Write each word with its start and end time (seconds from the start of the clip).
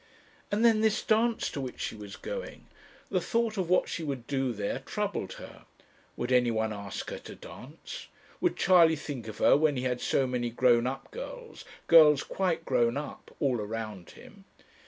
And 0.51 0.65
then 0.65 0.81
this 0.81 1.03
dance 1.03 1.47
to 1.51 1.61
which 1.61 1.79
she 1.79 1.93
was 1.95 2.15
going! 2.15 2.65
The 3.11 3.21
thought 3.21 3.55
of 3.55 3.69
what 3.69 3.87
she 3.87 4.03
would 4.03 4.25
do 4.25 4.51
there 4.51 4.79
troubled 4.79 5.33
her. 5.33 5.65
Would 6.17 6.31
anyone 6.31 6.73
ask 6.73 7.11
her 7.11 7.19
to 7.19 7.35
dance? 7.35 8.07
Would 8.39 8.57
Charley 8.57 8.95
think 8.95 9.27
of 9.27 9.37
her 9.37 9.55
when 9.55 9.77
he 9.77 9.83
had 9.83 10.01
so 10.01 10.25
many 10.25 10.49
grown 10.49 10.87
up 10.87 11.11
girls, 11.11 11.65
girls 11.85 12.23
quite 12.23 12.65
grown 12.65 12.97
up, 12.97 13.29
all 13.39 13.61
around 13.61 14.09
him? 14.17 14.45